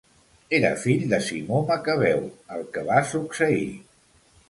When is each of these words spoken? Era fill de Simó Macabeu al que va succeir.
Era 0.59 0.71
fill 0.85 1.03
de 1.11 1.19
Simó 1.27 1.61
Macabeu 1.69 2.27
al 2.57 2.67
que 2.75 2.89
va 2.91 3.07
succeir. 3.15 3.65